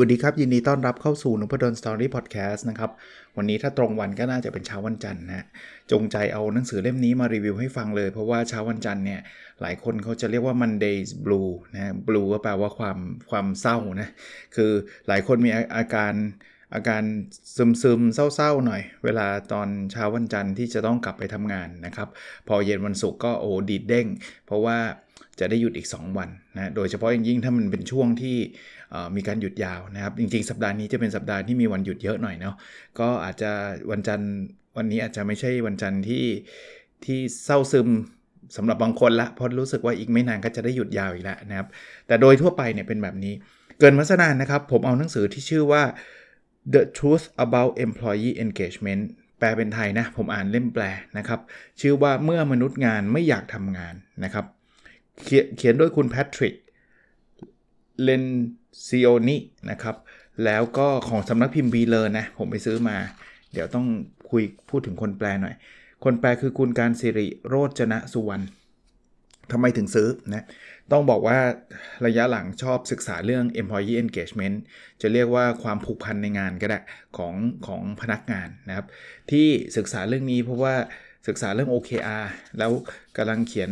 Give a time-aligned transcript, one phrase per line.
[0.00, 2.90] วัสดีครับ ยินดีต้อนรับเข้าสู่นพดลสตอรี่พอดแคสต์นะครับ
[3.36, 5.46] วันนี้ถ้าตรงวันก็น่าจะเป็นเช้าวันจันทร์นะ
[5.92, 9.20] จงใจเอาหนังสือเล่มนี้มารีวิวให้ฟังเลย เพราะว่าเช้าวันจันทร์เนี่ย
[9.60, 12.98] หลายคนเขาจะเรียกว่า Mondays Blue นะ Blue ก็แปลว่าความ
[13.30, 14.08] ความเศร้านะ
[14.56, 14.72] คือ
[15.08, 16.12] หลายคนมีอาการ
[16.76, 17.02] อาการ
[17.56, 22.08] ซึมซึมเศร้าๆหน่อย เวลาตอนเช้าวันจันทร์ที่จะต้องกลับไปทำงานนะครับ
[22.48, 24.06] พอเย็นวันศุกร์ก็โอ้ดีดเด้ง
[24.46, 24.78] เพราะว่า
[25.40, 28.36] จะได้หยุดอีก 2 วันนะโดยเฉพาะอย่างยิ่งถ้ามันเป็นช่วงที่
[29.16, 32.54] มีการหยุดยาวนะครับ จริงๆ สัปดาห์นี้จะเป็นสัปดาห์ที่มีวันหยุดเยอะหน่อยเนาะ
[33.00, 33.50] ก็อาจจะ
[33.90, 34.32] วันจันทร์
[34.76, 36.24] วันนี้อาจจะไม่ใช่วันจันทร์ที่
[37.04, 37.88] ที่เศร้าซึม
[38.56, 41.68] สำหรับบางคนละเพราะรู้สึกว่าอีกไม่นานก็จะได้หยุดยาวอีกแล้วนะครับ
[42.06, 43.34] แต่โดยทั่วไปเนี่ยเป็นแบบนี้
[43.78, 45.82] เกินมาสนานนะครับ ผมเอาหนังสือที่ชื่อว่า
[46.74, 49.02] The Truth About Employee Engagement
[49.38, 50.84] แปลเป็นไทยนะ ผมอ่านเล่มแปล
[51.18, 51.40] นะครับ
[51.80, 54.46] ชื่อว่าเมื่อมนุษย์งานไม่อยากทำงานนะครับ
[55.24, 56.54] เขียนโดยคุณแพทริก
[58.02, 58.24] เลน
[58.86, 59.36] ซิโอนิ
[59.70, 59.96] นะครับ
[60.44, 62.96] แล้วก็ของสำนักพิมพ์บีเลอร์นะ ผมไปซื้อมา
[63.52, 63.86] เดี๋ยวต้อง
[64.30, 65.54] คุยพูดถึงคนแปลหน่อย
[66.04, 68.44] คนแปลคือคุณการสิริโรจนะสุวรรณ
[69.52, 70.46] ทำไมถึงซื้อนะ
[70.92, 71.38] ต้องบอกว่า
[72.06, 74.56] ระยะหลังชอบศึกษาเรื่อง employee engagement
[75.02, 76.80] จะเรียกว่าความผูกพันในงานก็ได้
[77.16, 77.34] ของ
[77.66, 78.86] ของพนักงานนะครับ
[79.30, 80.74] ที่ศึกษาเรื่องนี้เพราะว่า
[81.28, 82.24] ศึกษาเรื่อง OKR
[82.58, 82.72] แล้ว
[83.16, 83.70] กำลังเขียน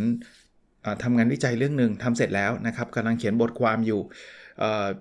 [1.02, 4.00] ทำงานวิจัยเรื่องหนึ่งทำเสร็จแล้วนะครับกำลังเขียนบทความอยู่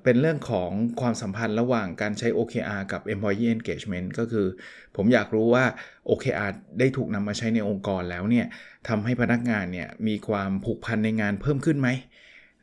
[0.04, 4.48] เป็นเรื่องของความสัมพันธ์ระหว่างการใช้ OKR กับ Employee Engagement ก็คือ
[4.96, 5.66] ผมอยากรู้ว่า
[6.10, 8.46] OKR ได้ถูกนำมาใช้ในองค์กรแล้วเนี่ย
[8.88, 11.90] ทำให้พนักงานเนี่ยมีความผูกพันในงานเพิ่มขึ้นไหม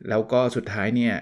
[0.09, 1.13] แล้วก็สุดท้ายเนี่ย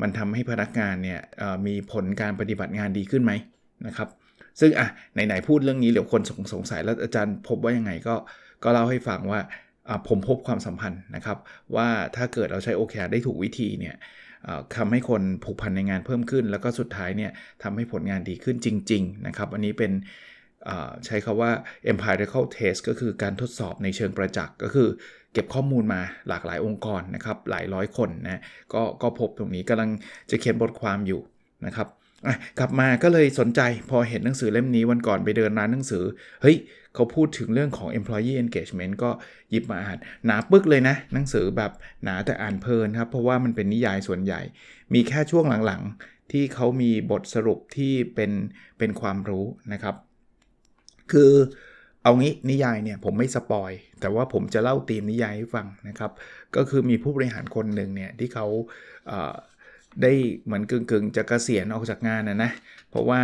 [0.00, 1.20] มันทำให้พนักงานเนี่ย
[1.66, 3.32] มีผลการปฏิบัติงานดีขึ้นไหม
[3.86, 4.08] นะครับ
[4.60, 8.14] ซึ่งอะไหนๆพูดเรื่องนี้เดี๋ยวคนสงสงสัยแล้วอาจารย์พบว่ายังไงก็
[8.62, 9.40] ก็เล่าให้ฟังว่า
[10.08, 11.38] ผมพบความสัมพันธ์นะครับ
[11.76, 13.96] ว่าถ้าเกิดเราใช้ OKR ได้ถูกวิธีเนี่ย
[14.76, 17.30] ทำให้คนผูกพันในงานเพิ่มขึ้น แล้วก็สุดท้ายเนี่ย
[17.62, 19.92] ทำให้ผลงานดีขึ้นจริง ๆ นะครับ อันนี้เป็น
[21.06, 21.50] ใช้คาว่า
[21.92, 24.88] empirical test ก็คือการทดสอบในเชิงประจักษ์ ก็คือ
[25.32, 28.42] เก็บข้อมูลมาหลากหลายองค์กรนะครับ หลายร้อยคนนะ
[28.74, 29.90] ก็ก็พบตรงนี้กำลัง
[30.30, 31.20] จะเขียนบทความอยู่
[31.66, 31.88] นะครับ
[32.58, 36.04] กลับมาก็เลยสนใจพอเห็นหนังสือเล่มนี้วันก่อนไปเดินร้านหนังสือ
[36.42, 36.56] เฮ้ย
[36.94, 39.10] เขาพูดถึงเรื่องของ employee engagement ก็
[39.50, 41.72] หยิบมาอ่าน หนาปึกเลยนะ หนังสือแบบ
[42.04, 44.40] หนาแต่อ่านเพลินครับ เพราะว่ามันเป็นนิยายส่วนใหญ่
[44.94, 48.32] มีแค่ช่วงหลังๆ ที่เขามีบทสรุปที่เป็น
[48.78, 49.94] เป็นความรู้นะครับ
[51.12, 51.32] คือ
[52.02, 56.12] เอางี้นิยายเนี่ยผมไม่สปอย แต่ว่าผมจะเล่าธีมนิยายให้ฟังนะครับ
[56.56, 58.46] ก็คือมีผู้บริหารคนหนึ่งเนี่ยที่เขา
[60.02, 60.12] ได้
[60.44, 62.50] เหมือนกึ่งๆจะกะเกษียณออกจากงานนะนะ
[62.90, 63.20] เพราะว่า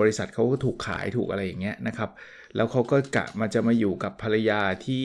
[0.00, 2.10] บริษัทเขาก็ถูกขายถูกอะไรอย่างเงี้ยนะครับ
[2.56, 5.04] แล้วเขาก็กะมาจะมาอยู่กับภรรยาที่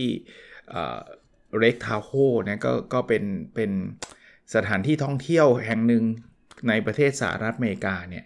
[1.60, 2.12] เรกทาวโฮ
[2.48, 3.24] นะก็ก็เป็น
[3.56, 3.72] เป็น
[4.56, 6.04] สถานที่ท่องเที่ยวแห่งหนึ่ง
[6.68, 8.26] ในประเทศสหรัฐอเมริกาเนี่ย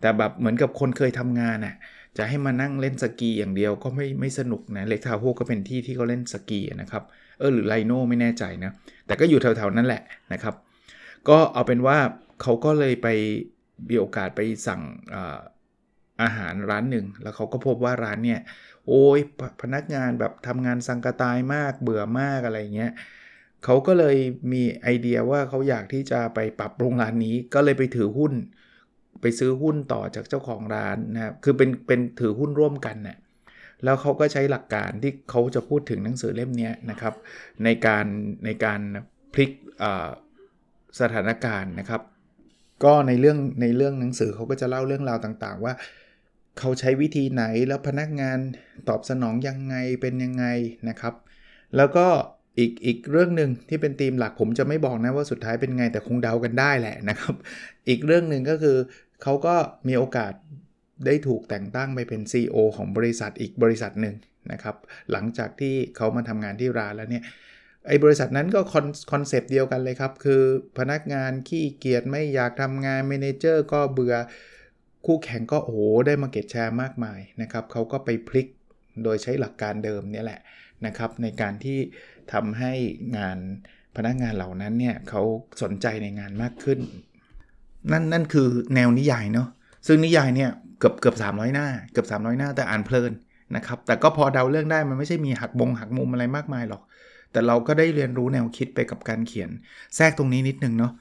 [0.00, 1.74] แต่แบบเหมือนกับคนเคยทำงานน่ะ
[2.18, 7.02] จะให้มานั่งเล่นสกีอย่างเดียวก็ไม่ไม่สนุกนะเล็กทาวโฮก็เป็นที่ที่เขาเล่นสกีนะครับ
[7.38, 8.70] เออหรือไลโนไม่แน่ใจนะ
[9.06, 10.02] แต่ก็อยู่แถวๆนั้นแหละ
[10.32, 10.54] นะครับ
[11.28, 11.98] ก็เอาเป็นว่า
[12.42, 13.08] เขาก็เลยไป
[13.88, 14.82] มีโอกาสไปสั่ง
[16.22, 18.40] อาหารร้านหนึ่ง แล้วเขาก็พบว่าร้านเนี่ย
[18.86, 19.18] โอ้ย
[19.62, 22.92] พนักงานแบบทำงานสังกตายมากเบื่อมากอะไรเงี้ย
[23.64, 24.16] เขาก็เลย
[24.52, 28.32] มีไอเดียว่าเขาอยากที่จะไปปรับปรุงร้านนี้ ก็เลยไปถือหุ้น
[29.20, 33.18] ไปซื้อหุ้นต่อจากเจ้าของร้านนะครับคือเป็นเป็นถือหุ้นร่วมกันเนะ่ย
[33.84, 37.14] แล้วเขาก็ใช้หลักการที่เขาจะพูดถึงหนังสือเล่มนี้นะครับ
[37.64, 38.06] ในการ
[38.44, 38.80] ในการ
[39.32, 39.50] พลิก
[41.00, 42.02] สถานการณ์นะครับ
[42.84, 45.74] ก็ในเรื่องในเรื่องหนังสือเขาก็จะเล่าเรื่องราวต่างๆ ว่า
[46.58, 48.38] เขาใช้วิธีไหนแล้วพนักงาน
[48.88, 50.44] ตอบสนองยังไงเป็นยังไง
[50.88, 51.14] นะครับ
[51.76, 52.06] แล้วก็
[52.58, 57.34] อีกอีกเรื่องหนึ่งที่เป็นธีมหลักผมจะไม่บอกนะว่าสุดท้ายเป็นไงแต่คงเดากันได้แหละนะครับ
[57.88, 58.76] อีกเรื่องหนึ่งก็คือ
[59.22, 59.54] เขาก็
[59.88, 60.32] มีโอกาส
[61.06, 64.14] ได้ถูกแต่งตั้งไปเป็น CEO ของบริษัทอีกบริษัทหนึ่ง
[64.52, 64.76] นะครับ
[65.12, 67.24] หลังจากที่เขามาทำงานที่ร้านแล้วเนี่ย
[67.86, 68.60] ไอ้บริษัทนั้นก็
[69.12, 70.42] concept เดียวกันเลยครับ คือ
[70.78, 74.14] พนักงานขี้เกียจไม่อยากทำงาน manager ก็เบื่อ
[75.06, 78.46] คู่แข่งก็โอ้โหได้ market share มากมายนะครับเขาก็ไปพลิก
[79.02, 80.40] โดยใช้หลักการเดิมนี่แหละ
[80.86, 81.78] นะครับ ในการที่
[82.32, 82.72] ทำให้
[83.16, 83.38] งาน
[83.96, 85.22] พนักงานเหล่านั้นเนี่ยเขา
[85.62, 86.78] สนใจในงานมากขึ้น
[87.92, 89.48] นั่นนั่นคือแนวนิยายเนาะ
[89.86, 93.12] ซึ่งนิยายเนี่ยเกือบเกือบสามหน้า เกือบ300 หน้าแต่อ่านเพลิน
[93.56, 96.82] นะครับแต่ก็พอเดาเรื่องได้มันไม่ใช่มีหักบงหักมุมอะไรมากมายหรอก
[97.34, 99.50] แต่เราก็ได้เรียนรู้แนวคิดไปกับการเขียน
[99.96, 100.92] แทรกตรงนี้นิดนึงเนาะ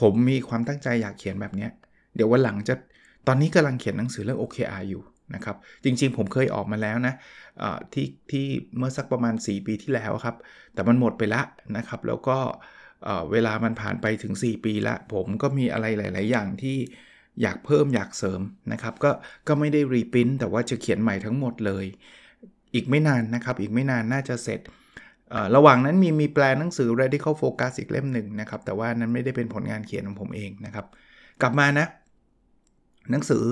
[0.00, 1.68] ผมมีความตั้งใจอยากเขียนแบบนี้
[2.14, 2.74] เดี๋ยววันหลังจะ
[3.26, 5.02] ตอนนี้กำลังเขียนหนังสือเรื่อง OKR อยู่
[5.34, 7.14] นะครับจริงๆ ผมเคยออกมาแล้วนะ
[7.92, 8.46] ที่ที่
[8.76, 10.36] เมื่อสักประมาณ 4 ปีที่แล้วครับ
[10.74, 11.42] แต่มันหมดไปละ
[11.76, 12.38] นะครับ แล้วก็
[13.32, 16.76] เวลามันผ่านไปถึง 4 ปีละผมก็มีอะไรหลาย ๆ อย่างที่
[17.42, 18.40] อยากเพิ่มอยากเสริม
[18.72, 19.10] นะครับ ก็
[19.48, 21.84] ก็ไม่ได้ reพิมพ์แต่ว่าจะเขียนใหม่ทั้งหมดเลย
[22.74, 24.60] อีกไม่นานนะครับ อีกไม่นานน่าจะเสร็จ
[25.56, 30.86] ระหว่างนั้นมีมีแปลหนังสือ radical focus อีกเล่มหนึ่งนะครับ แต่ว่านั้นไม่ได้เป็นผลงานเขียนของผมเองนะครับ
[31.42, 31.86] กลับมานะ
[33.10, 33.44] หนังสือ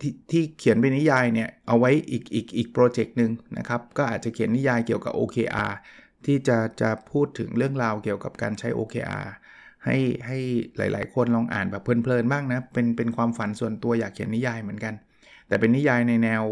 [0.00, 5.72] ที่เขียนเป็นนิยายเนี่ย เอาไว้อีกอีกอีก project หนึ่งนะครับ ก็อาจจะเขียนนิยายเกี่ยวกับ OKR
[6.26, 9.26] ที่จะจะพูดถึงเรื่องราวเกี่ยวกับการใช้ OKR
[9.84, 9.96] ให้
[10.26, 10.38] ให้
[10.76, 14.94] หลาย ๆ คนลองอ่านแบบเพลินๆบ้างนะ เป็นเป็นความฝันส่วนตัวอยากเขียนนิยายเหมือนกัน
[15.48, 16.42] แต่เป็นนิยายในแนว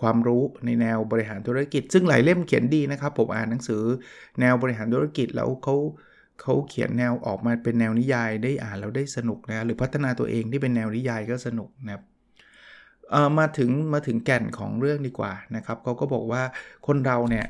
[0.00, 3.82] ความรู้ในแนวบริหารธุรกิจ ซึ่งหลายเล่มเขียนดีนะครับ ผมอ่านหนังสือ
[4.40, 5.76] แนวบริหารธุรกิจแล้วเขา
[6.42, 12.02] เขาเขียนแนวออกมาเป็นแนวนิยายได้อ่านแล้วได้สนุกนะหรือพัฒนาตัวเองที่เป็นแนวนิยายก็สนุกนะครับ
[13.38, 16.42] มาถึงมาถึงแก่นของเรื่องดีกว่านะครับเขาก็บอกว่า
[16.86, 17.46] คนเราเนี่ย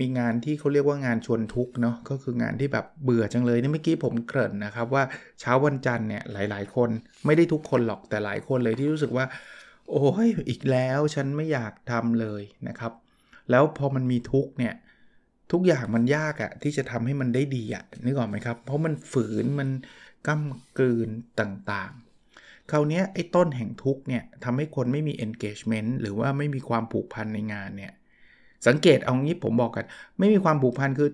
[0.00, 5.02] มีงานที่เขาเรียกว่างานชวนทุกเนาะก็คืองานที่แบบเบื่อจังเลยนี่เมื่อกี้ผมเกริ่นนะครับว่า
[5.40, 6.90] เช้าวันจันทร์เนี่ยหลาย ๆ คน
[7.26, 9.24] ไม่ได้ทุกคนหรอกแต่หลายคนเลยที่รู้สึกว่า
[9.92, 12.92] โอ้ยอีกแล้วฉันไม่อยากทำเลยนะครับ
[13.50, 14.74] แล้วพอมันมีทุกเนี่ย
[15.52, 19.68] ทุกอย่างมันยากอะที่จะทำให้มันได้ดีอะนึกออกไหมครับ เพราะมันฝืนมัน
[20.28, 20.40] ก้า
[20.78, 21.08] กลืน
[21.40, 27.92] ต่างๆ คราวนี้ไอ้ต้นแห่งทุกเนี่ยทำให้คนไม่มี engagement หรือว่าไม่มีความผูกพันในงานเนี่ย
[28.66, 29.86] สังเกตเอางี้ผมบอกกัน
[30.18, 31.10] ไม่มีความผูกพันคือ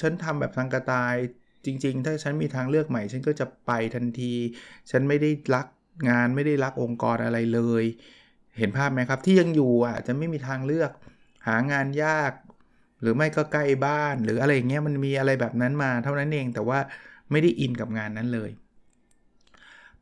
[0.00, 1.14] ฉันทำแบบทางกระตาย
[1.64, 4.32] จริง ๆ ถ้าฉันมีทางเลือกใหม่ ฉันก็จะไปทันที
[4.90, 5.66] ฉันไม่ได้รัก
[6.08, 7.84] งานไม่ได้รักองค์กรอะไรเลย
[8.58, 10.90] เห็นภาพไหมครับ ที่ยังอยู่อะจะไม่มีทางเลือก
[11.46, 12.32] หางานยาก
[13.00, 16.78] หรือไม่ก็ใกล้บ้าน หรืออะไรเงี้ยมันมีอะไรแบบนั้นมาเท่านั้นเองแต่ว่า
[17.30, 18.50] ไม่ได้อินกับงานนั้นเลย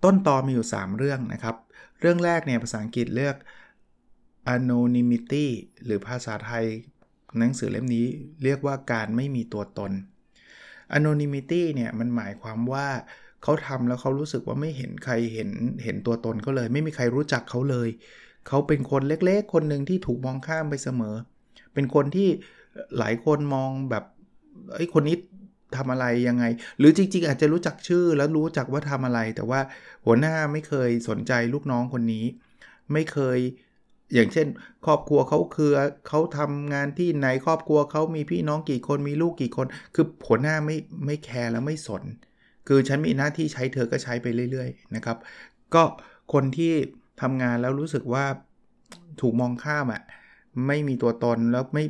[0.05, 1.57] ต้นตอมีอยู่ 3 เรื่องนะครับ
[2.01, 3.37] เรื่องแรกเนี่ยภาษาอังกฤษเลือก
[4.55, 5.47] anonymity
[5.85, 6.65] หรือภาษาไทย
[7.39, 8.07] หนังสือเล่มนี้
[8.45, 9.93] เรียกว่าการไม่มีตัวตน
[10.97, 12.89] anonymity เนี่ยมันหมายความว่า
[13.43, 15.51] เขาทำแล้วเขารู้สึกว่าไม่เห็นใครเห็น
[15.85, 17.89] เห็นตัวตนเขาเลย ไม่มีใครรู้จักเขาเลย
[18.49, 21.15] เขาเป็นคนเล็กๆ คนหนึ่งที่ถูกมองข้ามไปเสมอ
[21.75, 22.29] เป็นคนที่
[22.99, 24.05] หลายคนมองแบบ
[24.77, 25.17] ไอ้คนนี้
[25.77, 26.45] ทำอะไรยังไง
[26.79, 29.61] หรือจริง ๆ อาจจะรู้จักชื่อแล้วรู้จักว่าทำอะไร แต่ว่า
[30.05, 32.25] หัวหน้าไม่เคยสนใจลูกน้องคนนี้
[32.93, 33.39] ไม่เคย
[34.15, 34.47] อย่างเช่น
[34.87, 35.71] ครอบครัวเขาคือ
[36.09, 40.77] เขาทำงานที่ไหนครอบครัวเขามีพี่น้องกี่คนมีลูกกี่คน คือหัวหน้าไม่
[41.07, 42.03] ไม่แคร์แล้วไม่สน
[42.69, 45.17] คือฉันมีหน้าที่ใช้เธอก็ใช้ไปเรื่อยๆนะครับ
[45.75, 45.83] ก็
[46.33, 46.73] คนที่
[47.21, 48.25] ทำงานแล้วรู้สึกว่า
[49.21, 50.03] ถูกมองข้ามอะ่ะ
[50.67, 51.85] ไม่มีตัวตนแล้วไม่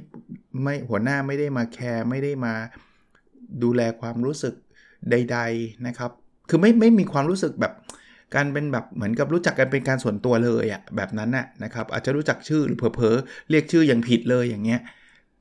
[0.64, 2.54] ไม่หัวหน้าไม่ได้มาแคร์ไม่ได้มา
[3.62, 4.54] ดูแลความรู้สึก
[5.10, 6.10] ใด ๆนะครับ
[6.48, 7.72] คือไม่ไม่มีความรู้สึกแบบ
[8.34, 14.80] การเป็นแบบเหมือนกับรู้จักกันเป็นการส่วนตัวเลยอะแบบนั้นน่ะนะครับอาจจะรู้จักชื่อหรือเผลอๆเรียกชื่ออย่างผิดเลยอย่างเงี้ย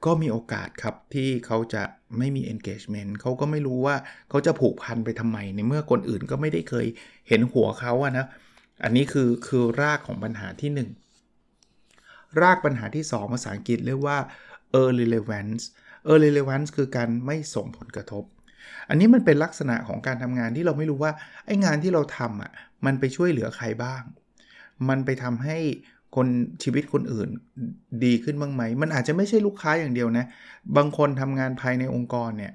[0.06, 1.84] ก็มีโอกาสครับที่เขาจะ
[2.18, 3.96] ไม่มี engagement เขาก็ไม่รู้ว่า
[4.30, 6.86] เขาจะผูกพันไปทำไม ในเมื่อคนอื่นก็ไม่ได้เคย
[7.28, 8.26] เห็นหัวเขาอะนะ
[8.84, 14.18] อันนี้คือคือรากของปัญหาที่ 1 รากปัญหาที่ 2 ภาษาอังกฤษเรียกว่า
[14.82, 15.64] irrelevance
[16.12, 18.24] irrelevance คือการไม่ส่งผลกระทบ
[18.90, 21.12] อันนี้มันเป็นลักษณะของการทำงานที่เราไม่รู้ว่า
[21.46, 22.52] ไอ้งานที่เราทำอะ
[22.86, 24.04] มันไปช่วยเหลือใครบ้าง
[24.90, 25.58] มันไปทำให้
[26.18, 26.28] คน
[26.64, 27.30] ชีวิตคนอื่น
[28.06, 30.26] ดีขึ้นบ้างไหม มันอาจจะไม่ใช่ลูกค้าอย่างเดียวนะ
[30.78, 32.54] บางคนทำงานภายในองค์กรเนี่ย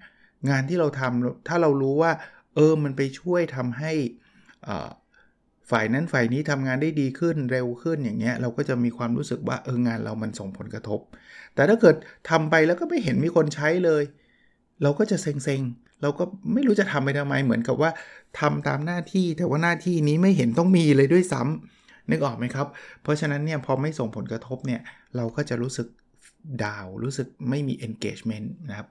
[0.50, 2.12] งานที่เราทำถ้าเรารู้ว่า
[2.54, 3.92] เออ มันไปช่วยทำให้
[5.71, 11.00] ฝ่ายนั้นฝ่ายนี้ทำงานได้ดีขึ้นเร็วขึ้นอย่างเงี้ย เราก็จะมีความรู้สึกว่าเอองานเรามันส่งผลกระทบ
[11.54, 11.97] แต่ถ้าเกิด
[12.31, 14.02] ทำไปแล้วก็ไม่เห็นมีคนใช้เลย
[14.83, 15.62] เราก็จะเซ็ง
[16.02, 17.90] เราก็ไม่รู้จะทำไปทำไมเหมือนกับว่า
[18.40, 22.66] ทำตามหน้าที่แต่ว่าหน้าที่นี้ไม่เห็นต้องมีเลยด้วยซ้ำ นึกออกไหมครับ
[23.02, 24.80] เพราะฉะนั้นเนี่ยพอไม่ส่งผลกระทบเนี่ย
[25.16, 25.87] เราก็จะรู้สึก
[26.64, 28.88] ดาวรู้สึกไม่มี engagement นะครับ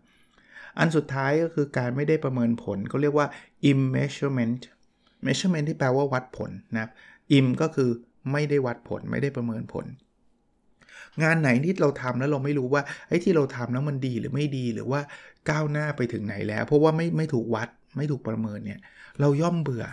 [0.79, 3.27] อันสุดท้ายก็คือการไม่ได้ประเมินผลก็เรียกว่า
[3.71, 4.61] immeasurement
[5.25, 6.91] measurement ที่แปลว่าวัดผลนะครับ
[7.37, 7.89] im ก็คือ
[8.31, 9.85] ไม่ได้วัดผลไม่ได้ประเมินผล
[11.23, 15.01] งานไหนที่เราทำแล้วเราไม่รู้ว่าไอ้ที่เราทำแล้วมันดีหรือไม่ดีหรือว่า
[15.49, 18.79] ก้าวหน้าไปถึงไหนแล้ว เพราะว่าไม่ไม่ถูกวัดไม่ถูกประเมินเนี่ย
[19.19, 19.85] เราย่อมเบื่อ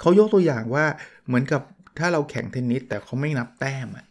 [0.00, 0.84] เขายกตัวอย่างว่า
[1.26, 1.62] เหมือนกับ
[2.00, 4.06] ถ้าเราแข่งเทนนิสแต่เขาไม่นับแต้มอะ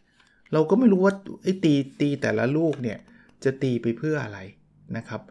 [0.53, 2.99] เราก็ไม่รู้ว่าไอ้ตีตีแต่ละลูกเนี่ย
[3.43, 4.39] จะตีไปเพื่ออะไร
[4.97, 5.21] นะครับ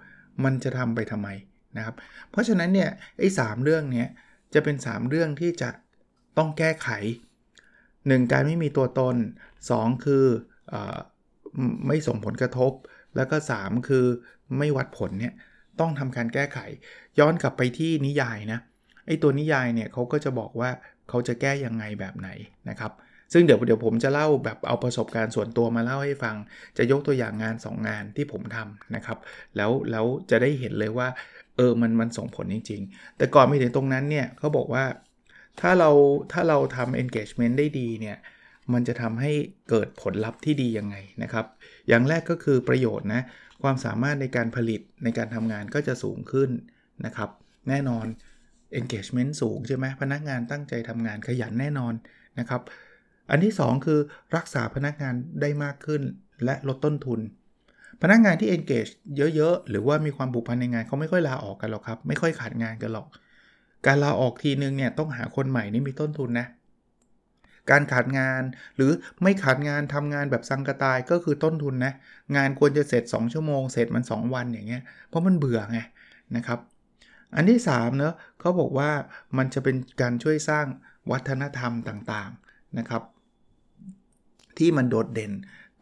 [0.44, 1.28] มันจะทำไปทำไม
[1.76, 1.94] นะครับ
[2.30, 4.08] เพราะฉะนั้นเนี่ยไอ้สเรื่องเนี้ย
[4.54, 5.70] จะเป็น 3 เรื่องที่จะ
[6.38, 6.88] ต้องแก้ไข
[7.58, 8.32] 1.
[8.32, 9.16] การไม่มีตัวตน
[9.60, 10.24] 2 คือ
[10.72, 10.74] อ
[11.86, 12.72] ไม่ส่งผลกระทบ
[13.16, 14.06] แล้วก็ 3 คือ
[14.58, 15.34] ไม่วัดผลเนี่ย
[15.80, 16.58] ต้องทำการแก้ไข
[17.18, 18.60] ย้อนกลับไปที่นิยายนะ
[19.06, 20.70] ไอ้ตัวนิยายเนี่ยเขาก็จะบอกว่า
[21.08, 22.28] เขาจะแก้ยังไงแบบไหน
[22.68, 22.92] นะครับ
[23.32, 26.36] ซึ่งเดี๋ยวเดี๋ยวผมจะเล่าแบบเอาประสบการณ์ส่วนตัวมาเล่าให้ฟัง
[26.78, 29.18] จะยกตัวอย่างงาน 2 งานที่ผมทำนะครับ
[29.56, 31.08] แล้วแล้วจะได้เห็นเลยว่า
[31.56, 34.84] เออมันมันส่งผลจริง ๆ แต่ก่อนไปถึงตรงนั้นเนี่ยเขาบอกว่า
[35.60, 35.90] ถ้าเรา
[36.32, 38.16] ถ้าเราทำ engagement ได้ดีเนี่ย
[38.72, 39.32] มันจะทำให้
[39.70, 41.46] เกิดผลลัพธ์ที่ดียังไงนะครับ
[41.88, 43.22] อย่างแรกก็คือประโยชน์นะ
[43.62, 46.50] ความสามารถในการผลิตในการทำงานก็จะสูงขึ้น
[47.06, 47.30] นะครับ
[47.68, 48.06] แน่นอน
[48.80, 51.94] engagement สูงใช่ไหมพนักงานตั้งใจทำงานขยันแน่นอน
[52.38, 52.62] นะครับ
[53.30, 54.00] อันที่ 2 คือ
[54.37, 56.02] รักษาพนักงานได้มากขึ้น
[56.44, 57.20] และลดต้นทุน
[58.02, 58.92] พนักงานที่ engage
[59.37, 63.06] เยอะๆ หรือว่ามีความผูกพันในงานเขาไม่ค่อยลาออกกันหรอกครับ ไม่ค่อยขาดงานกันหรอก
[63.87, 66.46] การลาออกทีนึงเนี่ยต้องหาคนใหม่นี่มีต้นทุนนะ
[67.70, 68.42] การขาดงาน
[68.76, 68.90] หรือ
[69.22, 71.92] ไม่ขาดงานทำงานแบบสังกตายก็คือต้นทุนนะ
[72.37, 75.78] งานควรจะเสร็จ 2 ชั่วโมง เสร็จมัน 2 วันอย่างเงี้ยเพราะมันเบื่อไง
[76.37, 76.58] นะครับ
[77.34, 78.90] อันที่3เนอะ เขาบอกว่า
[79.38, 80.66] มันจะเป็นการช่วยสร้าง
[81.11, 83.02] วัฒนธรรมต่างๆนะครับ
[84.59, 85.33] ที่มันโดดเด่น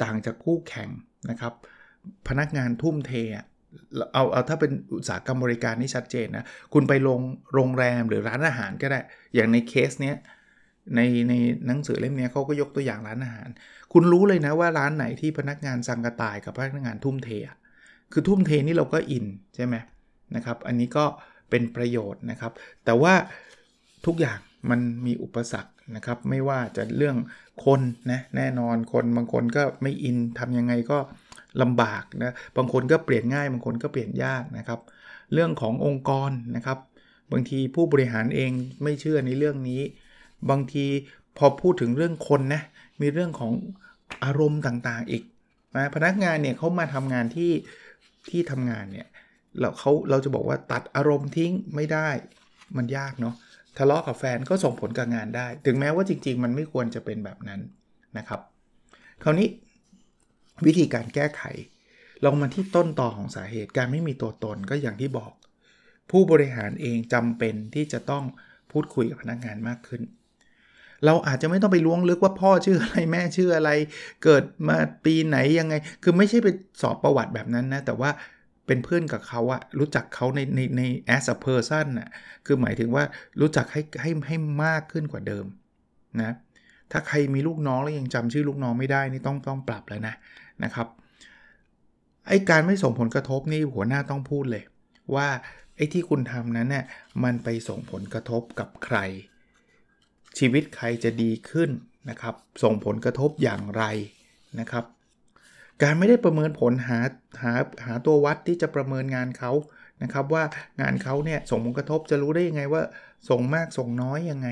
[0.02, 0.88] ต่างจากคู่แข่ง
[1.30, 1.52] นะครับ
[2.28, 3.12] พนักงานทุ่มเท
[4.14, 7.20] เอาเอาถ้าเป็นอุตสาหกรรมบริการนี่ชัดเจนนะ คุณไปโรง
[7.54, 9.00] โรงแรมหรือร้านอาหารก็ได้
[9.34, 10.16] อย่างในเคสเนี้ย
[10.94, 11.34] ในใน
[11.66, 13.48] หนังสือเล่มนี้เขาก็ยกตัวอย่างร้านอาหาร
[13.92, 17.28] คุณรู้เลยนะว่าร้านไหนที่พนักงานสังกตายกับพนักงานทุ่มเท
[18.12, 19.74] คือทุ่มเทนี่เราก็อินใช่ไหม
[20.36, 21.04] นะครับ อันนี้ก็
[21.50, 22.52] เป็นประโยชน์นะครับ
[22.84, 23.14] แต่ว่า
[24.06, 24.38] ทุกอย่าง
[24.70, 27.16] มันมีอุปสรรคนะครับ ไม่ว่าจะเรื่อง
[27.64, 30.98] คนนะแน่นอนคนบางคนก็ไม่อินทำยังไงก็
[31.62, 34.80] ลำบากนะบางคนก็เปลี่ยนง่ายบางคนก็เปลี่ยนยากนะครับ
[35.32, 36.78] เรื่องขององค์กรนะครับ
[37.32, 38.50] บางทีผู้บริหารเอง
[38.82, 39.82] ไม่เชื่อในเรื่องนี้
[40.50, 40.86] บางที
[41.36, 42.62] พอพูดถึงเรื่องคนนะ
[43.00, 43.52] มีเรื่องของ
[44.24, 45.22] อารมณ์ต่างๆอีก
[45.76, 47.52] นะพนักงานเนี่ยเขามาทำงานที่
[48.30, 49.06] ที่ทำงานเนี่ย
[49.60, 52.08] เราเขาเราจะบอกว่าตัดอารมณ์ทิ้งไม่ได้
[52.76, 53.34] มันยากเนาะ
[53.78, 57.60] ทะเลาะกับแฟนก็ส่งผลกับงานได้ ถึงแม้ว่าจริง ๆ มันไม่ควรจะเป็นแบบนั้น
[58.18, 58.40] นะครับ
[59.22, 59.48] คราวนี้
[60.66, 61.42] วิธีการแก้ไข
[62.24, 65.32] ลงมาที่ต้นต่อของสาเหตุการไม่มีตัวตนก็อย่างที่บอก
[66.10, 68.24] ผู้บริหารเองจำเป็นที่จะต้อง
[68.72, 70.02] พูดคุยกับพนักงานมากขึ้น
[71.04, 73.70] เราอาจจะไม่ต้องไปล้วงลึกว่าพ่อชื่ออะไรแม่ชื่ออะไร
[74.24, 76.48] เกิดมาปีไหนยังไง คือไม่ใช่ไป
[76.82, 78.10] สอบประวัติแบบนั้นนะแต่ว่า
[78.66, 80.82] เป็นเพื่อนกับเขาอะรู้จักเขาในในใน
[81.16, 82.08] as a person อะ
[82.46, 83.04] คือหมายถึงว่า
[83.40, 85.44] รู้จักให้ให้ให้มากขึ้นกว่าเดิม
[86.22, 86.32] นะ
[86.90, 90.14] ถ้าใครมีลูกน้องแล้วยังจำชื่อลูกน้องไม่ได้นี่ต้องต้องปรับแล้วนะ
[90.64, 90.88] นะครับ
[92.28, 94.64] ไอการไม่ส่งผลกระทบนี่หัวหน้าต้องพูดเลย
[95.14, 95.28] ว่า
[95.76, 96.84] ไอ้ที่คุณทำนั้นเนี่ย
[97.24, 98.98] มันไปส่งผลกระทบกับใคร
[100.38, 101.70] ชีวิตใครจะดีขึ้น
[102.10, 103.84] นะครับ ส่งผลกระทบอย่างไร
[104.60, 104.84] นะครับ
[105.82, 107.00] การไม่ได้ประเมินผลหา
[107.42, 107.54] หา
[107.84, 109.52] หาตัววัดที่จะประเมินงานเขา
[110.02, 110.44] นะครับ ว่า
[110.80, 112.82] งานเขาเนี่ยส่งผลกระทบจะรู้ได้ยังไงว่า
[113.28, 114.48] ส่งมากส่งน้อยยังไง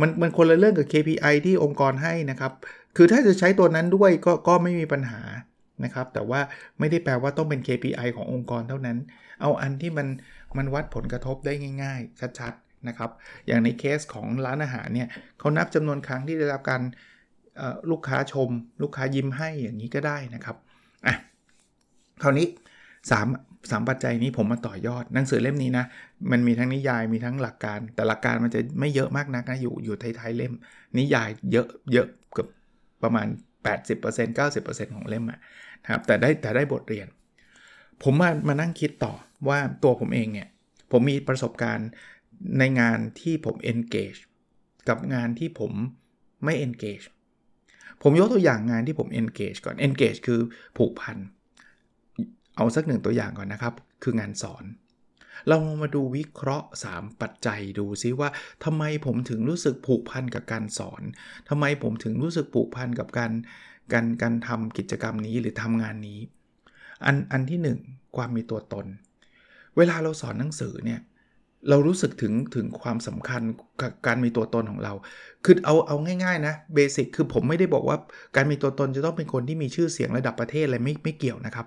[0.00, 2.52] มันมันคนละเรื่องกับ KPI ที่องค์กรให้นะครับ
[2.96, 5.22] คือถ้าจะใช้ตัวนั้นด้วยก็ก็ไม่มีปัญหา
[5.84, 6.40] นะครับ แต่ว่า
[6.78, 8.98] ไม่ได้แปลว่าต้องเป็น KPI ขององค์กรเท่านั้น
[9.40, 10.08] เอาอันที่มัน
[10.56, 11.52] มันวัดผลกระทบได้
[11.82, 13.10] ง่าย ๆ ชัดๆนะครับ
[13.46, 16.82] อย่างในเคสของร้านอาหารเนี่ยเขานับจำนวนครั้งที่ได้รับการ
[17.90, 18.50] ลูกค้าชม
[18.82, 20.56] ลูกค้ายิ้มให้อย่างนี้ก็ได้นะครับ
[21.06, 21.16] อะ
[22.22, 22.46] คราวนี้
[23.10, 25.84] 3 3ปัจจัยนี้ผมมาต่อยอดหนังสือเล่มนี้นะ
[26.30, 30.52] มันมีทั้งนิยายมีทั้งหลักการ แต่หลักการมันจะไม่เยอะมากนักนะอยู่อยู่ท้ายๆเล่ม
[30.98, 32.48] นิยายเยอะเยอะเกือบ
[33.02, 33.26] ประมาณ
[33.64, 37.06] 80% 90%ของเล่มนะครับแต่ได้แต่ได้บทเรียน
[38.02, 39.14] ผมมามานั่งคิดต่อ
[39.48, 40.48] ว่าตัวผมเองเนี่ย
[40.90, 41.88] ผมมีประสบการณ์
[42.58, 44.20] ในงานที่ผม engage
[44.88, 45.72] กับงานที่ผม
[46.44, 47.06] ไม่ engage
[48.04, 50.40] ผมยกตัวอย่างงานที่ผม engage ก่อน engage คือ
[50.76, 51.18] ผูกพัน
[52.56, 54.64] เอาสักหนึ่งตัวอย่างก่อนนะครับ คืองานสอน
[55.48, 58.28] เรามาดูวิเคราะห์ 3 ปัจจัยดูซิว่า
[58.64, 61.02] ทำไมผมถึงรู้สึกผูกพันกับการสอน
[61.48, 63.32] ทำไมผมถึงรู้สึกผูกพันกับการ
[63.92, 66.20] การการทำกิจกรรมนี้หรือทำงานนี้
[67.04, 68.86] อันอันที่ 1 ความมีตัวตน
[69.76, 71.00] เวลาเราสอนหนังสือเนี่ย
[71.68, 73.42] เรารู้สึกถึงถึงความสำคัญ
[73.80, 74.92] กับการมีตัวตนของเรา
[75.44, 77.96] คือเอาเอาง่ายๆนะเบสิกคือผมไม่ได้บอกว่า
[78.36, 81.66] การมีตัวตนจะต้องเป็นคนที่มีชื่อเสียงระดับประเทศอะไรไม่ไม่เกี่ยวนะครับ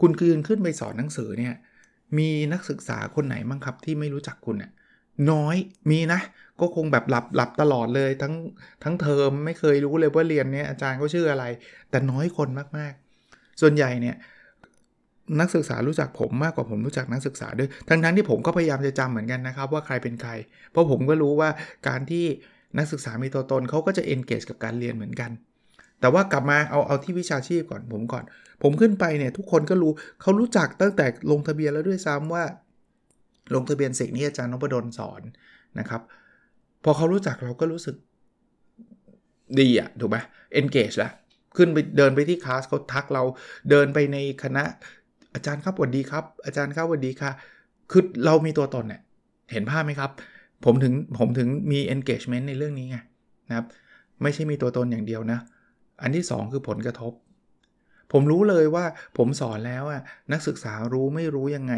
[0.00, 1.54] คุณคืนขึ้นไปสอนหนังสือเนี่ย
[2.18, 4.70] มีนักศึกษาคนไหนบ้างครับที่ไม่รู้จักคุณเนี่ย
[5.30, 5.56] น้อย
[5.90, 6.20] มีนะ
[6.60, 8.34] ก็คงแบบหลับหลับตลอดเลยทั้ง
[8.84, 11.44] ทั้งเทอมไม่เคยรู้เลยว่าเรียนเนี้ยอาจารย์เขาชื่ออะไร
[11.90, 12.48] แต่น้อยคน
[12.78, 14.16] มากๆ ส่วนใหญ่เนี่ย
[15.40, 20.32] นักศึกษารู้จักผมมากกว่าผมรู้จักนักศึกษาด้วยทั้งทั้งที่ผมก็พยายามจะจำเหมือนกันนะครับว่าใครเป็นใคร
[20.70, 21.48] เพราะผมก็รู้ว่า
[21.88, 22.24] การที่
[22.78, 25.30] นักศึกษามีตัวตนเขาก็จะ engage กับการเรียนเหมือนกัน
[26.00, 28.24] แต่ว่ากลับมาเอาเอาที่วิชาชีพก่อนผมก่อน
[28.62, 29.92] ผมขึ้นไปเนี่ยทุกคนก็รู้
[30.22, 32.44] เขารู้จักตั้งแต่ลงทะเบียนแล้วด้วยซ้ำว่า
[33.54, 35.22] ลงทะเบียนสิกนี่อาจารย์นพดลสอน
[35.78, 36.02] นะครับ
[36.84, 37.96] พอเขารู้จักเราก็รู้สึก
[39.58, 40.16] ดีอะถูกไหม
[40.60, 41.12] engage ล้ว
[41.56, 43.22] ขึ้นไปเดินไปที่คลาสเขาทักเรา
[43.70, 44.64] เดินไปในคณะ
[45.34, 47.30] อาจารย์ครับสวัสดีครับ อาจารย์ครับสวัสดีค่ะ
[47.90, 49.00] คือเรามีตัวตนเนี่ย
[49.52, 50.10] เห็นภาพไหมครับ
[50.64, 52.98] ผมถึงผมถึงมี engagement ในเรื่องนี้ไง
[53.48, 53.66] นะครับ
[54.22, 55.38] ไม่ใช่มีตัวตนอย่างเดียวนะ
[56.02, 57.12] อันที่ 2 คือผลกระทบ
[58.12, 58.84] ผมรู้เลยว่า
[59.18, 61.74] ผมสอนแล้วอะนักศึกษารู้ไม่รู้ยังไง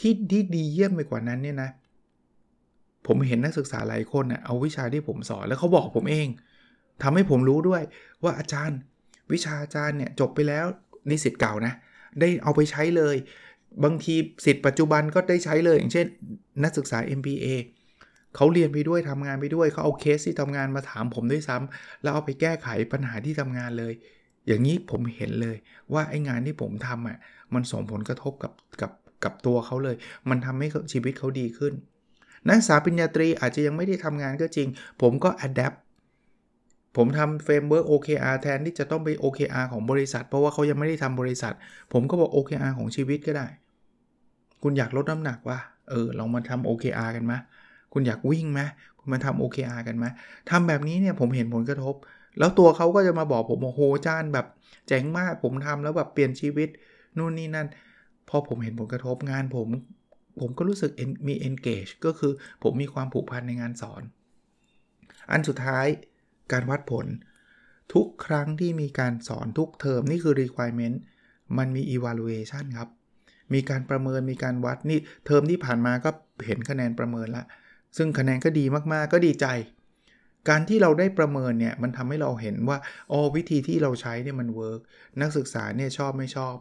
[0.00, 1.70] ที่ที่ดีเยี่ยมไปกว่านั้นเนี่ยนะ
[3.06, 6.28] ผมเห็นนักศึกษาหลายคนอะเอาวิชาที่ผมสอนแล้วเขาบอกผมเอง
[7.02, 7.82] ทำให้ผมรู้ด้วย
[8.22, 8.78] ว่าอาจารย์
[9.32, 10.64] วิชาอาจารย์เนี่ยจบไปแล้ว
[11.10, 11.74] นิสิตเก่านะ
[12.20, 13.16] ได้เอาไปใช้เลย
[13.84, 16.06] บางทีสิทธิ์ปัจจุบันก็ได้ใช้เลย อย่างเช่น
[16.62, 17.46] นักศึกษา MBA
[18.36, 23.92] เขาเรียนไปด้วยทำงานไปด้วยเขาเอาเคสที่ทำงานมาถามผมด้วยซ้ำแล้วเอาไปแก้ไขปัญหาที่ทำงานเลย
[24.46, 25.56] อย่างนี้ผมเห็นเลย
[25.94, 27.18] ว่าไอ้งานที่ผมทำอะ
[27.54, 28.92] มันส่งผลกระทบกับกับ
[29.24, 29.96] กับตัวเขาเลย
[30.28, 31.72] มันทำให้ชีวิตเขาดีขึ้น
[32.48, 34.68] นักศึกษาปริญญาตรีอาจจะยังไม่ได้ทำงานก็จริง
[35.02, 35.76] ผมก็ adapt
[36.96, 41.54] ผมทำ framework OKR แทนที่จะต้องไป OKR ของบริษัท เพราะว่าเขายังไม่ได้ทำบริษัท
[41.92, 43.46] ผมก็บอก OKR ของชีวิตก็ได้
[44.62, 45.58] คุณอยากลดน้ำหนักว่า
[45.90, 47.32] เออลองมาทำ OKR กันไหม
[47.92, 48.60] คุณอยากวิ่งไหม
[48.98, 50.06] คุณมาทำ OKR กันไหม
[50.50, 51.94] ทำแบบนี้เนี่ยผมเห็นผลกระทบ
[52.38, 54.46] แล้วตัวเขาก็จะมาบอกผมโอ้โหจานแบบ
[54.88, 56.68] เจ๋งมากผมทำแล้วแบบเปลี่ยนชีวิต
[57.18, 57.68] นู่นนี่นั่น
[58.28, 59.68] พอผมเห็นผลกระทบงานผม
[60.40, 60.90] ผมก็รู้สึก
[61.28, 62.32] มี engage ก็คือ
[62.62, 64.02] ผมมีความผูกพันในงานสอน
[65.30, 65.86] อันสุดท้าย
[66.52, 67.06] การวัดผล
[67.94, 70.96] ทุกครั้งที่มีการสอนทุกเทอมนี่คือ requirement
[71.58, 72.88] มันมี evaluation ครับ
[73.54, 76.10] มีการประเมินมีการวัดนี่เทอมที่ผ่านมาก็
[76.46, 77.44] เห็นคะแนนประเมินละ
[77.96, 79.46] ซึ่งคะแนนก็ดีมากๆก็ดีใจ
[80.48, 82.78] การที่เราได้ประเมินเนี่ยมันทำให้เราเห็นว่า
[83.10, 84.80] อ๋อวิธีที่เราใช้เนี่ยมัน work
[85.20, 86.54] นักศึกษาเนี่ยชอบไม่ชอบ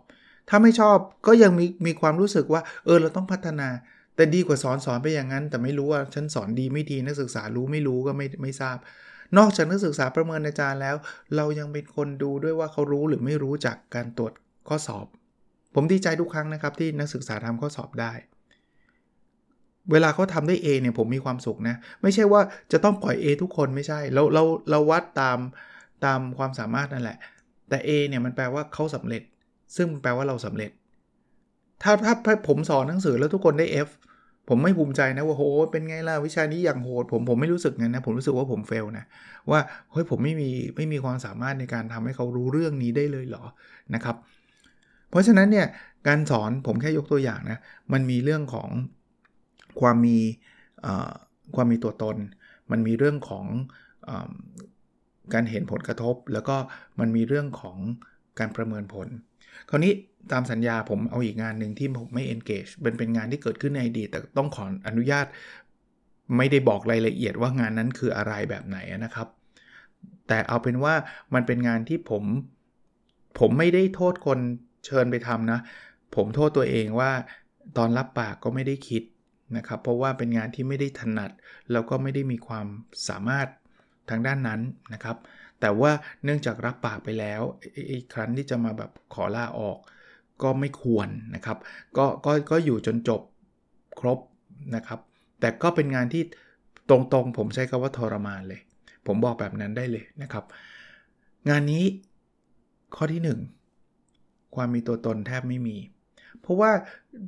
[0.49, 0.97] ถ้าไม่ชอบ
[1.27, 3.69] ก็ยังมีมีความรู้สึกว่าเออเราต้องพัฒนา
[4.15, 8.77] แต่ดีกว่าสอนสอนไปอย่างนั้น แต่ไม่รู้ว่าฉันสอนดีไม่ดีนักศึกษารู้ไม่รู้ก็ไม่ไม่ทราบ
[9.37, 10.95] นอกจากนักศึกษาประเมินอาจารย์แล้ว
[11.35, 14.33] เรายังเป็นคนดูด้วยว่าเขารู้หรือไม่รู้จากการตรวจ
[14.67, 15.05] ข้อสอบ
[15.75, 18.13] ผมดีใจทุกครั้งนะครับที่นักศึกษาทำข้อสอบได้
[19.91, 22.41] เวลาเขาทำได้ A เนี่ยผมมีความสุขนะ ไม่ใช่ว่า
[22.71, 25.39] จะต้องปล่อย A ทุกคนไม่ใช่ เราเราเราวัดตาม
[26.05, 27.17] ตามความสามารถนั่นแหละ
[27.69, 29.23] แต่ A เนี่ยมันแปลว่าเขาสำเร็จ
[29.75, 30.71] ซึ่งแปลว่าเราสำเร็จ
[31.83, 31.93] ถ้า
[32.25, 33.89] ถ้าผมสอนหนังสือแล้วทุกคนได้ F
[34.49, 39.05] ผมไม่ภูมิใจนะว่าโหเป็นไงล่ะวิชานี้อย่างโหดผมผมไม่รู้สึกงั้นนะผมรู้สึกว่าผมเฟลนะ
[39.51, 39.59] ว่า
[39.91, 43.43] เฮ้ยผมไม่มีไม่มีความสามารถในการทำให้เขารู้เรื่องนี้ได้เลยเหรอ
[43.95, 44.15] นะครับ
[45.09, 45.67] เพราะฉะนั้นเนี่ย
[46.07, 47.59] การสอนผมแค่ยกตัวอย่างนะ
[47.93, 48.69] มันมีเรื่องของ
[49.81, 50.17] ความมี
[51.55, 52.17] ความมีตัวตน
[52.71, 53.45] มันมีเรื่องของ
[54.07, 54.11] อ
[55.33, 56.55] การเห็นผลกระทบ แล้วก็
[56.99, 57.77] มันมีเรื่องของ
[58.39, 59.07] การประเมินผล
[59.69, 59.93] คราวนี้
[60.31, 65.25] ตามสัญญาผมเอาอีกงานหนึ่งที่ผมไม่ engage เป็นเป็นงานที่เกิดขึ้นในอดีตแต่ต้องขออนุญาต
[66.37, 69.27] ไม่ได้บอกรายละเอียดว่างานนั้นคืออะไรแบบไหนนะครับ
[70.27, 70.93] แต่เอาเป็นว่า
[71.33, 72.23] มันเป็นงานที่ผม
[73.39, 74.39] ผมไม่ได้โทษคน
[74.85, 75.59] เชิญไปทำนะ
[76.15, 77.11] ผมโทษตัวเองว่า
[77.77, 79.03] ตอนรับปากก็ไม่ได้คิด
[79.57, 81.31] นะครับ เพราะว่าเป็นงานที่ไม่ได้ถนัด
[81.71, 82.67] แล้วก็ไม่ได้มีความ
[83.09, 83.47] สามารถ
[84.09, 84.61] ทางด้านนั้น
[84.93, 85.17] นะครับ
[85.63, 85.91] แต่ว่า
[86.23, 89.77] เนื่องจากรับปากไปแล้วไอีกครั้นที่จะมาแบบขอลาออก
[90.43, 91.57] ก็ไม่ควรนะครับ
[91.97, 93.21] ก็ก็ก็อยู่จนจบ
[93.99, 94.19] ครบ
[94.75, 94.99] นะครับ
[95.39, 96.23] แต่ก็เป็นงานที่
[96.89, 98.61] ตรงๆ ผมใช้คำว่าทรมานเลย
[99.07, 100.45] ผมบอกแบบนั้นได้เลยนะครับ
[101.49, 101.83] งานนี้
[102.95, 103.21] ข้อที่
[103.95, 105.77] 1 ความมีตัวตนแทบไม่มี
[106.41, 106.71] เพราะว่า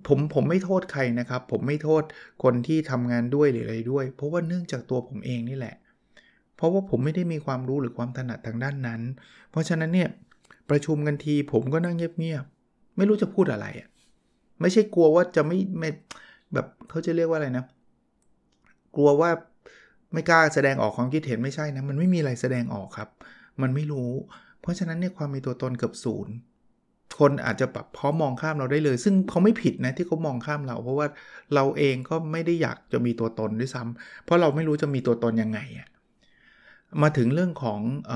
[0.08, 2.04] ผมผมไม่โทษใครนะครับ ผมไม่โทษ
[2.43, 5.76] คนที่ทำงานด้วยหรืออะไรด้วย เพราะว่าเนื่องจากตัวผมเองนี่แหละ
[6.56, 9.02] เพราะว่าผมไม่ได้มีความรู้หรือความถนัดทางด้านนั้น
[9.52, 10.10] เพราะฉะนั้นเนี่ย
[10.70, 13.89] ประชุมกันทีผมก็นั่งเงียบๆไม่รู้จะพูดอะไรอะ
[14.62, 15.89] ไม่ใช่กลัวว่าจะไม่ไม่
[16.54, 17.65] แบบเขาจะเรียกว่าอะไรนะ
[18.96, 19.30] กลัวว่า
[20.13, 23.10] ไม่กล้าแสดงออกความคิดเห็นไม่ใช่นะ มันไม่มีอะไรแสดงออกครับ
[23.62, 24.12] มันไม่รู้
[24.62, 26.34] เพราะฉะนั้นเนี่ยความมีตัวตนเกือบศูนย์
[27.20, 31.08] คนอาจจะแบบพร้อมมองข้ามเราได้เลย ซึ่งเขาไม่ผิดนะที่เขามองข้ามเรา เพราะว่า
[31.56, 35.88] เราเองก็ไม่ได้อยากจะมีตัวตนด้วยซ้ำเพราะเราไม่รู้จะมีตัวตนยังไงอะ
[37.02, 37.80] มาถึงเรื่องของ
[38.12, 38.13] อ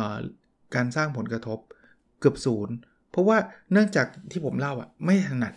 [0.76, 1.60] การสร้างผลกระทบ
[2.20, 2.76] เกือบศูนย์
[3.12, 3.38] เพราะว่า
[3.72, 5.54] เนื่องจากที่ผมเล่าอะไม่ถนัด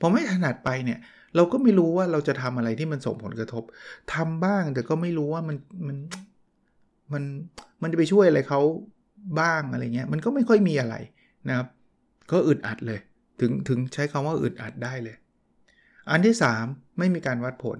[0.00, 0.98] พอไม่ถนัดไปเนี่ย
[1.36, 3.62] เราก็ไม่รู้ว่าเราจะทำอะไรที่มันส่งผลกระทบ
[4.14, 5.96] ทำบ้างแต่ก็ไม่รู้ว่ามันมัน
[7.12, 7.22] มัน
[7.82, 8.60] มันจะไปช่วยอะไรเขา
[9.40, 10.94] บ้างอะไรเงี้ยมันก็ไม่ค่อยมีอะไร
[11.48, 11.68] นะครับ
[12.30, 13.00] ก็อึดอัดเลย
[13.40, 15.16] ถึงถึงใช้คำว่าอึดอัดได้เลย
[16.10, 16.34] อันที่
[16.66, 17.78] 3 ไม่มีการวัดผล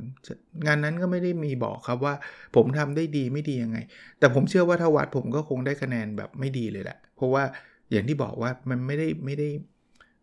[0.66, 2.14] งานนั้นก็ไม่ได้มีบอกครับว่า
[2.56, 3.78] ผมทำได้ดีไม่ดียังไง
[4.18, 7.44] แต่ผมเชื่อว่าถ้าวัดผมก็คงได้คะแนนแบบไม่ดีเลยแหละ เพราะว่า
[7.90, 9.48] อย่างที่บอกว่ามันไม่ได้ไม่ได้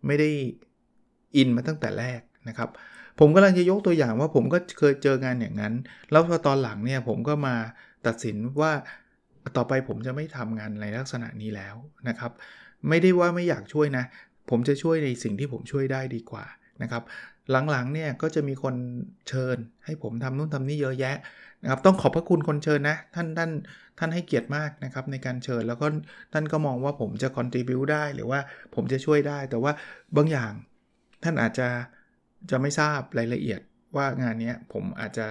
[0.05, 0.29] ไม่ได้
[1.35, 2.69] อินมาตั้งแต่แรกนะครับ
[3.19, 5.73] ผมกำลังจะยกตัวอย่างว่าผมก็เคยเจองานอย่างนั้น
[6.11, 7.55] แล้วพอตอนหลังเนี่ยผมก็มา
[8.07, 8.71] ตัดสินว่า
[9.57, 11.75] ต่อไปผมจะไม่ทำงานในลักษณะนี้แล้ว
[12.09, 12.31] นะครับ
[12.89, 14.05] ไม่ได้ว่าไม่อยากช่วยนะ
[14.49, 16.45] ผมจะช่วยในสิ่งที่ผมช่วยได้ดีกว่า
[16.81, 17.03] นะครับ
[17.51, 18.75] หลังๆเนี่ยก็จะมีคน
[19.29, 21.15] เชิญให้ผมทำนู่นทำนี่เยอะแยะ
[21.63, 23.51] นะครับต้องขอบพระคุณคนเชิญนะท่านท่าน
[23.99, 25.87] ท่านให้เกียรติมากนะครับในการเชิญแล้วก็
[26.33, 28.39] ท่านก็มองว่าผมจะ contribu ได้หรือว่า
[28.75, 29.71] ผมจะช่วยได้ แต่ว่า
[30.15, 30.51] บางอย่าง
[31.23, 31.67] ท่านอาจจะ
[32.49, 33.61] จะไม่ทราบรายละเอียด
[33.95, 35.27] ว่างานนี้ผมอาจจะ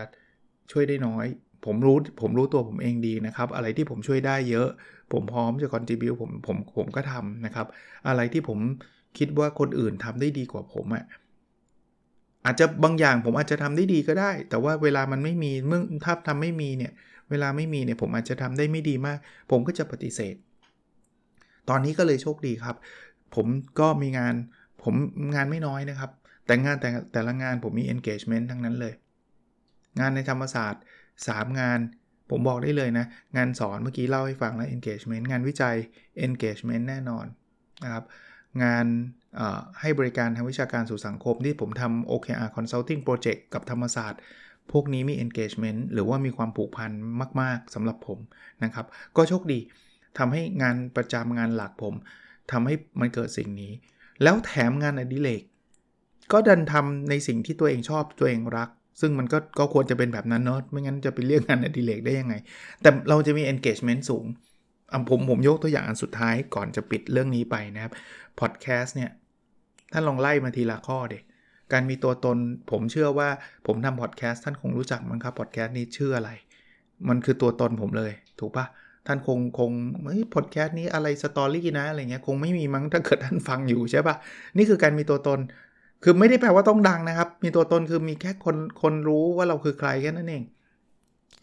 [0.73, 1.27] ช่วยได้น้อย
[1.67, 4.69] ผมรู้ผมรู้ตัวผมเองดีนะครับ อะไรที่ผมช่วยได้เยอะ
[5.13, 7.67] ผมพร้อมจะ contribu ผมผมผมก็ทำนะครับ
[8.09, 8.59] อะไรที่ผม
[9.19, 11.05] คิดว่าคนอื่นทำได้ดีกว่าผมอะ่ะ
[12.45, 16.93] อาจจะบางอย่างผมอาจจะทำได้ดีก็ได้ แต่ว่าเวลามันไม่มีเมื่อถ้าทำไม่มีเนี่ย
[17.31, 19.19] เวลาไม่มีเนี่ยผมอาจจะทำได้ไม่ดีมาก
[19.51, 20.35] ผมก็จะปฏิเสธ
[21.69, 22.77] ตอนนี้ก็เลยโชคดีครับ
[23.35, 23.47] ผม
[23.81, 24.35] ก็มีงาน
[24.83, 24.95] ผม
[25.35, 26.11] งานไม่น้อยนะครับ
[26.47, 28.95] แต่งานแต่แต่ละงานผมมี engagement ทั้งนั้นเลย
[30.01, 30.83] งานในธรรมศาสตร์
[31.19, 31.79] 3 งาน
[32.31, 35.77] ผมบอกได้เลยนะ งานสอนเมื่อกี้เล่าให้ฟังแล้ว engagement งานวิจัย
[36.27, 37.27] engagement แน่นอน
[37.85, 38.05] นะครับ
[38.63, 38.87] งาน
[39.81, 44.21] ให้บริการทางวิชาการสู่สังคมที่ผมทำ OKR Consulting Project กับธรรมศาสตร์
[44.73, 46.91] พวกนี้มี engagement หรือว่ามีความผูกพัน
[47.41, 48.19] มาก ๆสำหรับผม
[48.65, 49.59] นะครับ ก็โชคดี
[50.19, 51.95] ทำให้งานประจำงานหลักผม
[52.53, 53.73] ทำให้มันเกิดสิ่งนี้
[54.23, 55.43] แล้วแถมงานอดิเรก
[56.33, 58.69] ก็ดันทำในสิ่งที่ตัวเองชอบตัวเองรัก
[59.01, 62.35] ซึ่งมันก็ก็ควรจะเป็นแบบนั้นเนอะไม่งั้นจะไปเรียกงานอดิเรกได้ยังไง
[62.83, 64.27] แต่เราจะมี engagement สูง
[65.11, 67.93] ผมผมยกตัวอย่างอันสุดท้ายก่อนจะปิดเรื่องนี้ไปนะครับ
[68.41, 69.11] พอดแคสต์เนี่ย
[69.93, 71.23] ท่านลองไล่มาทีละข้อเด็ก
[71.73, 72.37] การมีตัวตน
[72.71, 73.29] ผมเชื่อว่า
[73.67, 76.31] ผมทำพอดแคสต์ท่านคงรู้จักมั้งครับพอดแคสต์นี้ชื่ออะไร
[77.09, 78.67] มันคือตัวตนผมเลย ถูกปะ
[79.07, 79.71] ท่านคงคง
[80.05, 84.17] เฮ้ยพอดแคสต์นี้อะไร story นะอะไรเงี้ยคงไม่มีมั้งถ้าเกิดท่านฟังอยู่ใช่ปะ
[84.57, 85.41] นี่คือการมีตัวตน
[86.03, 90.45] คือไม่ได้แปลว่าต้องดังนะครับ มีตัวตนคือมีแค่คนคนรู้ว่าเราคือใครแค่นั้นเอง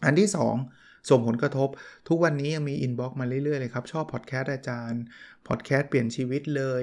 [0.04, 1.68] อันที่ 2 ส่งผลกระทบ
[2.08, 5.02] ทุกวันนี้ยังมี inbox มาเรื่อยๆเลยครับ ชอบพอดแคสต์อาจารย์
[5.48, 6.82] พอดแคสต์เปลี่ยนชีวิตเลย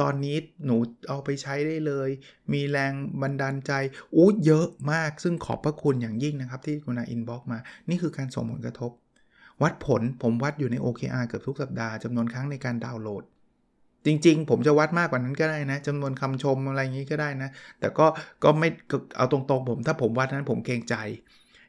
[0.00, 0.76] ตอนนี้หนู
[1.08, 2.08] เอาไปใช้ได้เลย
[2.52, 2.92] มีแรง
[3.22, 3.72] บันดาลใจ
[4.16, 8.90] อู้หูเยอะมาก ซึ่งขอบพระคุณอย่างยิ่งนะครับ ที่คุณอ่า inbox มา นี่คือการส่งผลกระทบ
[9.62, 13.24] วัดผลผมวัดอยู่ใน OKR เกือบทุกสัปดาห์จำนวนครั้งในการดาวน์โหลด
[14.06, 18.06] จริง ๆ ผมจะวัดมากกว่านั้นก็ได้นะจำนวนคำชมอะไรอย่างนี้ก็ได้นะ แต่ก็
[18.44, 18.68] ก็ไม่
[19.16, 20.94] เอาตรงๆผมถ้าผมวัดนั้นผมเกรงใจ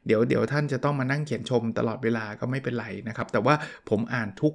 [0.08, 3.54] เดี๋ยวเดี๋ยวท่านจะต้องมานั่งเขียนชมตลอดเวลาก็ไม่เป็นไรนะครับ แต่ว่า
[3.88, 4.54] ผมอ่านทุก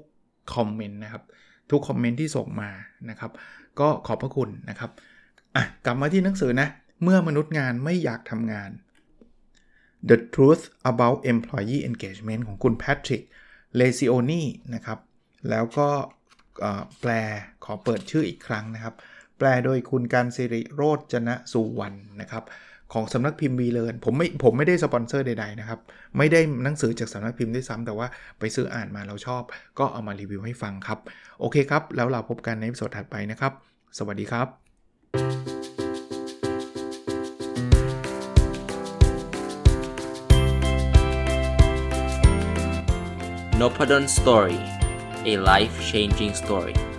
[0.56, 1.24] คอมเมนต์นะครับ
[1.72, 2.70] ทุกคอมเมนต์ที่ส่งมา
[3.10, 3.32] นะครับ
[3.80, 4.92] ก็ขอบพระคุณนะครับ
[5.56, 6.68] อะกลับมาที่หนังสือนะ
[7.04, 8.70] เมื่อมนุษย์งานไม่อยากทำงาน
[10.10, 13.24] The Truth About Employee Engagement ของคุณ Patrick
[13.80, 14.44] l e c i o n i
[14.76, 15.00] นะครับ
[15.50, 15.89] แล้วก็
[17.02, 17.12] แปล
[17.63, 18.96] ขอเปิดชื่ออีกครั้งนะครับ
[19.38, 22.44] แปลโดยคุณการสิริโรจนะสุวรรณนะครับ
[22.94, 25.80] ของสำนักพิมพ์วีเลนผมไม่ผมไม่ได้สปอนเซอร์ใดๆนะครับ
[26.18, 28.08] ไม่ได้หนังสือจากสำนักพิมพ์ด้วยซ้ำแต่ว่า
[28.40, 29.44] ไปซื้ออ่านมาเราชอบ
[29.80, 31.00] ก็เอามารีวิวให้ฟังครับ
[31.40, 33.54] โอเคครับ แล้วเราพบกันในสดถัดไปนะครับ
[33.98, 34.48] สวัสดีครับ
[43.60, 44.60] n o p a d o n Story
[45.32, 46.93] a life changing story